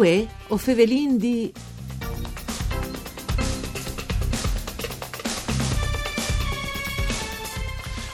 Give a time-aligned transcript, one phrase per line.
[0.00, 1.52] Uè o Fevelin di...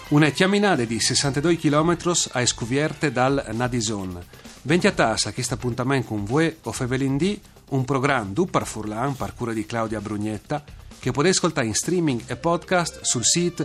[0.09, 1.97] Una chiaminade di 62 km
[2.33, 4.21] a escuvierte dal Nadison.
[4.63, 9.15] Venti a tassa questo appuntamento con voi o Fevelin di un programma du par Furlan,
[9.15, 10.65] par cura di Claudia Brugnetta,
[10.99, 13.65] che potete ascoltare in streaming e podcast sul sito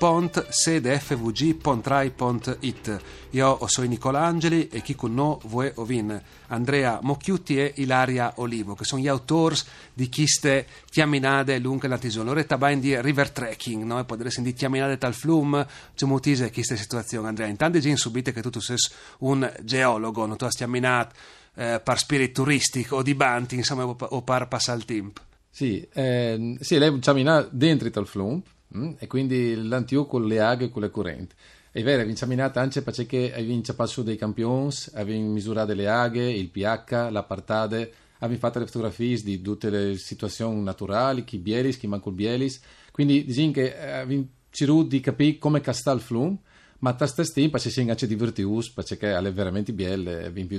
[0.00, 3.00] www.sedfvg.rai.it.
[3.30, 8.84] Io sono Nicolangeli e chi con noi voi ovin Andrea Mocchiutti e Ilaria Olivo, che
[8.84, 9.56] sono gli autori
[9.92, 12.30] di queste chiaminade lunghe la tisona.
[12.30, 13.98] Ora tabain di river trekking, no?
[13.98, 17.48] E potrei sentire chiaminade tal flum, c'è mutise questa situazione, Andrea.
[17.48, 18.78] Intanto già subite che tu, tu sei
[19.18, 21.14] un geologo, non tu hai chiaminato
[21.54, 25.20] eh, per spirito turistico o di banti, insomma, o, passare il tempo.
[25.50, 28.40] Sì, eh, sì, lei cammina dentro il flum
[28.76, 31.34] mm, e quindi l'antiù con le aghe e con le correnti.
[31.72, 36.48] È vero, abbiamo camminato anche perché abbiamo passato dei campioni, abbiamo misurato le aghe, il
[36.48, 41.86] pH, la partade, abbiamo fatto le fotografie di tutte le situazioni naturali, chi bielis, chi
[41.86, 42.60] manco bielis.
[42.90, 46.36] Quindi diciamo che eh, abbiamo cercato di capire come castare il flum,
[46.80, 50.58] ma a stesso tempo ci siamo anche divertiti perché è veramente bello, abbiamo più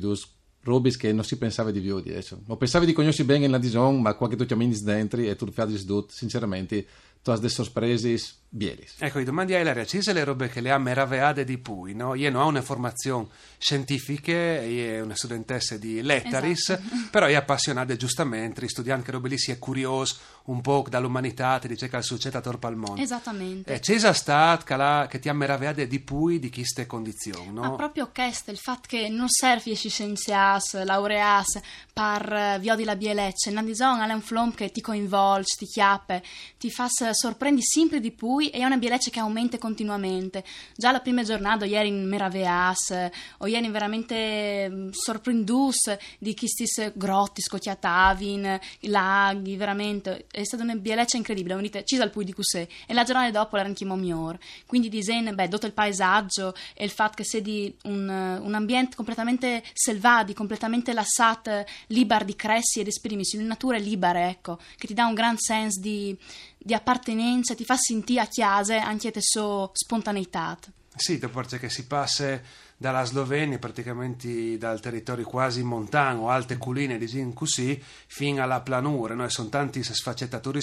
[0.63, 2.41] robis che non si pensava di più di adesso.
[2.45, 5.67] Non pensavi di conoscere bene la Dison, ma qualche tu chiamini dentro e tu fai
[5.67, 6.85] di sinceramente,
[7.23, 8.09] tu hai delle sorprese
[8.53, 8.95] bielis.
[8.99, 11.95] Ecco, i domandi a Ilaria, ci sono le robe che le ha meravigliate di pui,
[11.95, 12.15] no?
[12.15, 13.27] Io non ho una formazione
[13.57, 16.83] scientifica, io sono una studentessa di Lettaris, esatto.
[17.09, 21.69] però io appassionata giustamente, studiando che robe lì si è curioso un po' dall'umanità, ti
[21.69, 23.01] dice che il succede attorno al mondo.
[23.01, 23.73] Esattamente.
[23.73, 24.65] E c'è stato
[25.07, 27.61] che ti ha meravigliato di pui di queste condizioni, no?
[27.61, 31.59] Ma proprio questo, il fatto che non serve scienzias, laureas,
[31.93, 36.21] per via di la bielecce, non è un flom che ti coinvolge, ti chiappe,
[36.57, 40.43] ti fa sorprendi sempre di più e è una bielecce che aumenta continuamente.
[40.75, 47.41] Già la prima giornata, ieri in meraveas, o ieri veramente mm, sorprendus di questi grotti
[47.41, 50.25] scocchiatavin, laghi, veramente.
[50.31, 51.55] È stata una bieleccia incredibile.
[51.55, 52.67] Venite, ci dal pui di Cusè.
[52.87, 54.39] E la giornata dopo era anche migliore.
[54.65, 58.07] Quindi disegno, beh, dopo il paesaggio e il fatto che sei di un,
[58.41, 64.59] un ambiente completamente selvatico, completamente lasciato, libero di cressi ed esprimersi, una natura libera, ecco,
[64.77, 66.17] che ti dà un gran senso di
[66.63, 70.57] di appartenenza, ti fa sentire a chiase anche te so spontaneità.
[70.95, 72.39] Sì, dopo che si passa
[72.77, 79.23] dalla Slovenia, praticamente dal territorio quasi montano, alte colline, diciamo così, fino alla planura, no?
[79.23, 80.59] e sono tanti sfaccettatori,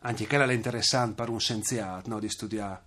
[0.00, 2.18] anche che è interessante per un scienziato no?
[2.18, 2.82] di studiare.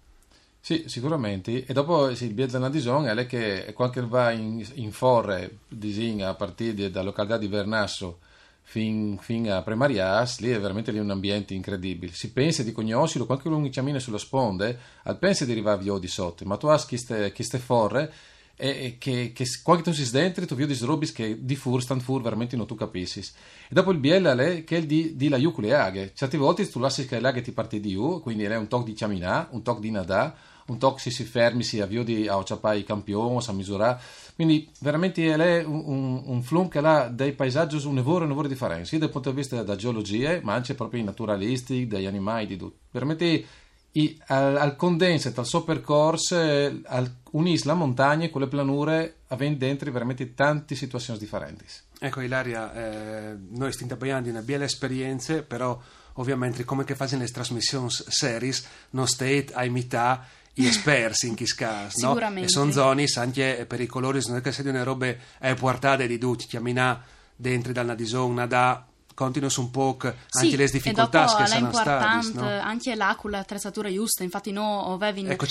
[0.59, 1.65] Sì, sicuramente.
[1.65, 6.27] E dopo sì, il Bielzana di Zon è che qualche va in, in forre, diciamo,
[6.27, 8.19] a partire dalla località di Vernasso,
[8.63, 12.13] fin, fin a Premarias, lì è veramente lì un ambiente incredibile.
[12.13, 16.07] Si pensa di conoscerlo, quando uno cammina sulle sponde, al pensa di arrivare via di
[16.07, 18.11] sotto, ma tu hai queste forre
[18.55, 22.21] e, che, che quando tu sei dentro tu vedi robe che di fur stanno fur
[22.21, 25.63] veramente non tu capisci e dopo il biella che è di, di la iu con
[25.63, 28.55] le aghe certe volte tu lasci che le aghe ti parte di u quindi è
[28.55, 30.33] un tocco di camminare un tocco di nadare
[30.67, 33.99] un tocco si si fermi si avvio di a ciappare i campioni a misurare
[34.35, 38.47] quindi veramente è un, un, un flum che ha dei paesaggi un lavoro, un lavoro
[38.47, 42.57] differente, sia dal punto di vista della geologia, ma anche proprio naturalistici, degli animali, di
[42.57, 42.77] tutto.
[42.89, 43.45] Veramente
[43.91, 49.59] i, al, al condense dal suo percorso al, unisce la montagna con le planure avendo
[49.59, 51.65] dentro veramente tante situazioni differenti.
[51.99, 55.79] Ecco Ilaria, eh, noi stiamo di una bella esperienza, però
[56.13, 62.35] ovviamente come che fanno le trasmissioni series non state a imitare esperti in caso, no?
[62.35, 66.45] E sono zone anche pericolose, non è che siano una robe eh, portate di tutti,
[66.45, 67.01] chiamina
[67.35, 72.47] dentro dalla disonna da continuano un po' anche sì, le difficoltà che sono state no?
[72.47, 75.45] anche là con l'attrezzatura giusta infatti noi avevi ecco,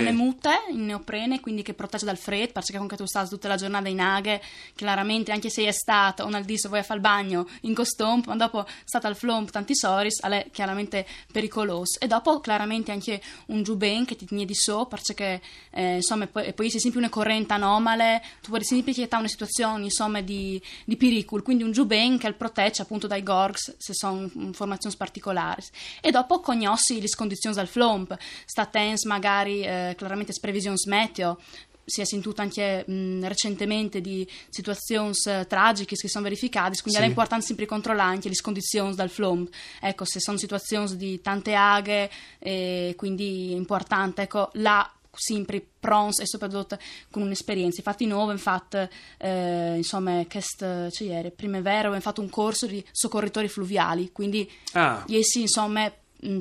[0.00, 3.56] le mute in neoprene quindi che protegge dal freddo perché comunque tu stai tutta la
[3.56, 4.40] giornata in aghe
[4.74, 8.36] chiaramente anche se è stato un al disso vuoi fare il bagno in costume ma
[8.36, 14.04] dopo stata al flomp tanti soris è chiaramente pericoloso e dopo chiaramente anche un giubben
[14.04, 15.40] che ti tiene di so perché
[15.70, 19.84] eh, insomma poi, poi sei sempre una corrente anomale tu puoi sempre che una situazione
[19.84, 21.42] insomma di, di pericolo.
[21.42, 25.62] Quindi un giubben che protegge appunto appunto dai gorgs se sono formazioni particolari
[26.00, 31.38] e dopo cognossi le condizioni del flomp sta tens magari eh, chiaramente previsioni meteo
[31.84, 37.04] si è sentito anche mh, recentemente di situazioni uh, tragiche che sono verificate, quindi sì.
[37.04, 39.48] è importante sempre controllare anche le condizioni del flom.
[39.80, 42.08] Ecco, se sono situazioni di tante aghe,
[42.38, 46.78] eh, quindi è importante, ecco, là sempre pronti e soprattutto
[47.10, 47.78] con un'esperienza.
[47.78, 53.48] Infatti abbiamo fatto, eh, insomma, quest, cioè ieri, primavera, abbiamo fatto un corso di soccorritori
[53.48, 55.04] fluviali, quindi ah.
[55.08, 55.90] essi, insomma,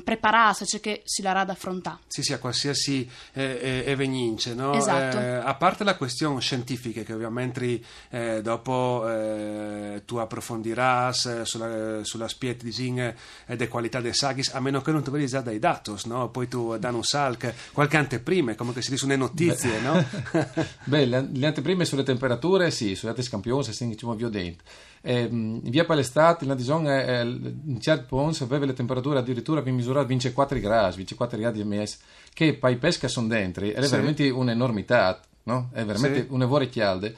[0.03, 1.99] prepararsi, cioè che si la ad affrontare.
[2.07, 4.73] Sì, sì, a qualsiasi eh, evenienze, no?
[4.73, 5.17] Esatto.
[5.17, 7.79] Eh, a parte la questione scientifica, che ovviamente
[8.09, 13.15] eh, dopo eh, tu approfondirai sulla, sulla spiet di zing
[13.45, 16.29] e de qualità dei sagis, a meno che non tu vedi già dai datos, no?
[16.29, 19.79] Poi tu danno un salc, qualche anteprime, come che si dice, une notizie, Beh.
[19.79, 20.05] no?
[20.85, 24.63] Beh, le, le anteprime sulle temperature, sì, sulle altre scampioni, se diciamo violente.
[24.98, 29.71] Eh, in via Palestat, la Dijon, eh, in certi punti, aveva le temperature addirittura per
[29.71, 31.97] misurare 24 gradi, 24 gradi mezzo,
[32.33, 33.89] che per i pesca sono dentro, è Sì.
[33.89, 35.69] veramente un'enormità, no?
[35.71, 36.27] È veramente Sì.
[36.29, 37.15] una vorre chialde.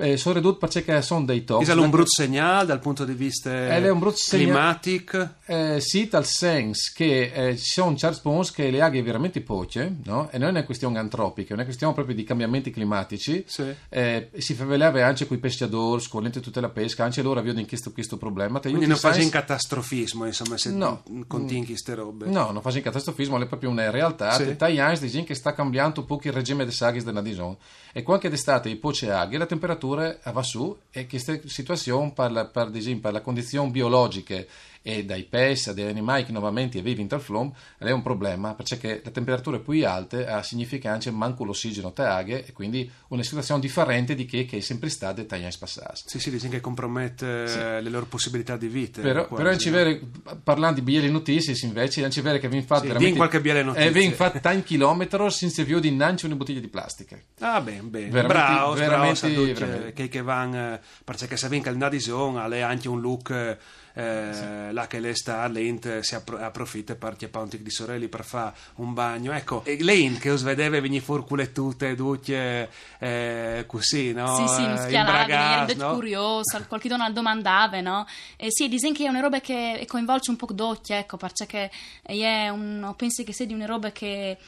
[0.00, 1.66] Eh, sono ridotto perché sono dei tox.
[1.68, 4.44] È un brutto segnale dal punto di vista segnale.
[4.44, 5.28] climatico.
[5.46, 9.96] Eh, sì, tal senso che eh, ci sono certi punti che le aghe veramente poche,
[10.04, 10.28] no?
[10.30, 13.44] E non è una questione antropica, è una questione proprio di cambiamenti climatici.
[13.46, 13.74] Sì.
[13.88, 17.40] Eh, si fa vedere anche con i pesciadori, con l'ente tutta la pesca, anche loro
[17.40, 18.60] avevano questo, questo problema.
[18.60, 21.02] Te Quindi non fai in catastrofismo, insomma, se No.
[21.26, 22.26] continui queste robe.
[22.26, 24.32] No, non fa in catastrofismo, è proprio una realtà.
[24.32, 24.54] Sì.
[24.78, 27.56] Anni dicono che sta cambiando un po' il regime dei saghi della Dison.
[27.92, 32.44] E quando d'estate i poce aghe, la temperatura va su e questa situazione per la,
[32.46, 34.48] per, diciamo, per la condizione biologiche
[34.82, 39.02] e dai pesci, dagli animali che nuovamente vivono in tal flom, è un problema, perché
[39.04, 43.60] le temperature più alte eh, significa anche manco l'ossigeno te aghe e quindi una situazione
[43.60, 46.02] differente di che, che è sempre stata dagli anni passati.
[46.06, 47.44] Sì, sì, dicono che compromette
[47.76, 49.02] eh, le loro possibilità di vita.
[49.02, 49.98] Però, però vero,
[50.42, 53.16] parlando di biele notizie, invece, è anche vero che vi infatti Sì, veramente...
[53.16, 53.88] qualche biele notizie.
[53.88, 57.18] E vi infatti tanti chilometri senza più di innanzi una bottiglia di plastica.
[57.40, 58.08] Ah, bene, bene.
[58.08, 60.02] Veramente- bravo, veramente- bravo, tutti, veramente.
[60.02, 63.56] che, che vanno, eh, perché se vinca il Nadison, ha anche un look
[63.94, 68.06] eh, là che lei sta, l'Int si appro- approfitta per chiappare un tic di sorelli
[68.08, 69.32] per fare un bagno.
[69.32, 74.36] Ecco, e l'Int che us vedeva venire fuori tutte, tutte eh, così, no?
[74.36, 75.94] Sì, sì, Eh, non schialava, imbragas, era no?
[75.94, 78.06] curiosa, qualcuno non domandava, no?
[78.36, 81.70] E sì, dicono che è una roba che coinvolge un po' d'occhio, ecco, perché
[82.02, 84.38] è un, penso che sia di una roba che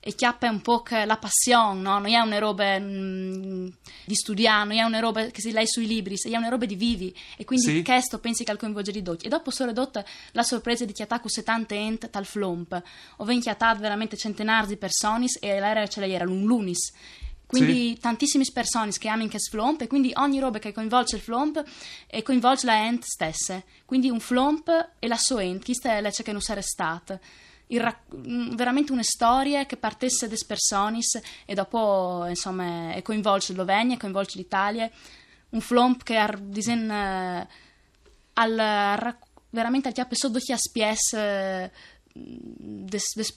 [0.00, 1.98] e chiappa un po' la passione, no?
[1.98, 3.68] Non è una roba mm,
[4.04, 6.76] di studiare, non è una roba che si lei sui libri, è una roba di
[6.76, 7.14] vivi.
[7.36, 7.82] E quindi Sì.
[7.82, 9.26] questo pensi che al coinvolgere d'occhio.
[9.26, 12.80] E dopo sono ridotta la sorpresa di chiattare con 70 ent tal flomp.
[13.16, 16.92] Ho chiattato veramente centenari di persone e l'era ce l'era un lunis.
[17.48, 21.62] Quindi tantissime persone che amano che flomp e quindi ogni roba che coinvolge il flomp
[22.06, 23.62] e coinvolge la ent stessa.
[23.86, 24.68] Quindi un flomp
[24.98, 27.18] e la sua ent, questa è la che non sarà stata.
[27.76, 33.96] Rac- mm, veramente una storia che partesse des personis e dopo insomma e coinvolge Slovenia,
[33.96, 34.90] coinvolge l'Italia.
[35.50, 37.48] Un flomp che ha disen, eh,
[38.34, 39.16] al
[39.50, 41.70] veramente al chiappe sotto chi spies eh,
[42.88, 43.32] des, des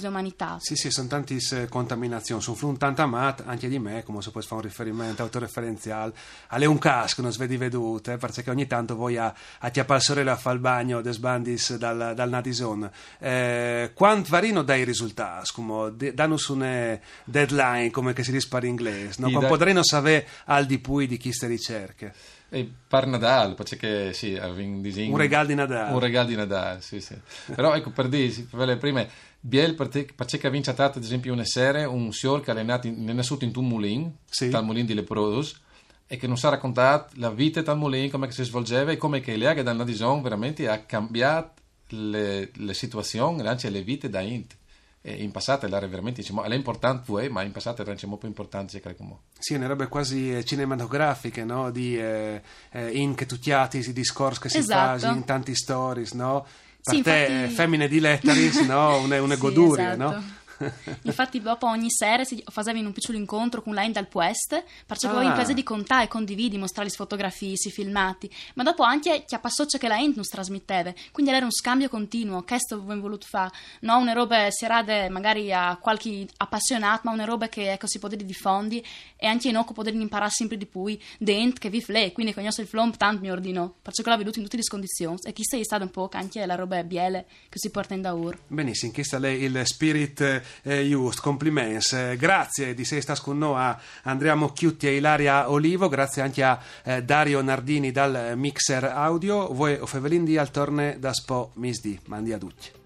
[0.00, 0.56] dell'umanità.
[0.60, 1.36] Sì, sì, sono tante
[1.68, 6.12] contaminazioni, sono flun tanta mat, anche di me, come se può fare un riferimento autoreferenziale,
[6.48, 10.36] alle un casco, non svedi vedute, perché ogni tanto voi a, a chiappare sorella a
[10.36, 12.90] fare il bagno des bandis dal, dal Nadison.
[13.18, 18.64] Eh, quanto varino dai risultati, come danno su una deadline, come che si dice per
[18.64, 19.30] inglese, no?
[19.30, 19.48] Quando dai.
[19.48, 22.14] potremmo sapere al di più di queste ricerche.
[22.54, 25.12] E per Nadal, perché sì, un disegno.
[25.12, 25.90] Un regalo di Natale.
[25.90, 27.16] Un regalo di Nadal, sì, sì.
[27.54, 29.08] Però ecco, per dire, per le prime,
[29.40, 33.12] Biel, perché ha vinto ad esempio una serie, un signore che è nato in, è
[33.14, 34.50] nato in un mulin, Sì.
[34.50, 35.60] dal mulin di Leprodus,
[36.06, 39.20] e che non sa raccontare la vita del mulin, come che si svolgeva e come
[39.20, 41.52] che l'Ea che dal Nadison veramente ha cambiato
[41.88, 44.56] le, le situazioni, anche le vite da Int.
[45.04, 48.70] In passato era veramente, diciamo, è importante, poi, ma in passato era diciamo, più importante,
[48.96, 49.18] come.
[49.36, 51.70] Sì, una robe quasi eh, cinematografiche, no?
[51.72, 52.40] Di eh,
[52.70, 55.00] eh, in che tutti i discorsi che si Esatto.
[55.00, 56.46] fanno in tanti stories, no?
[56.82, 58.98] Per Sì, te, infatti- eh, femmine di lettaris, no?
[59.02, 60.14] Una, una Sì, goduria, esatto.
[60.14, 60.24] no?
[61.02, 65.10] Infatti, dopo ogni sera si faceva un piccolo incontro con lei dal Puest, perché Ah.
[65.10, 69.24] poi in presa di contare e condividi, mostrare le fotografie, i filmati, ma dopo anche
[69.26, 72.42] chi ha passato che la Ent non trasmetteva, quindi era un scambio continuo.
[72.42, 73.50] Questo avevo voluto fare,
[73.80, 78.22] non una roba serate magari a qualche appassionato, ma una roba che ecco, si poteva
[78.22, 78.82] diffondere
[79.16, 82.32] e anche in occhio poter imparare sempre di più di Ent che vi fle, quindi
[82.34, 85.42] conosco il flomp tanto mi ordinò, perché l'ho veduto in tutte le condizioni e chi
[85.44, 88.38] sei stato un po' anche la roba biele che si porta in da ur.
[88.46, 91.92] Benissimo, questo è il spirit eh, just, compliments.
[91.92, 96.42] Eh, grazie di sei stas con noi a Andrea Mocchiutti e Ilaria Olivo, grazie anche
[96.42, 99.52] a eh, Dario Nardini dal Mixer Audio.
[99.52, 101.98] Voi o Fevelin al torne da Spo Misdi.
[102.06, 102.81] Mandi a tutti.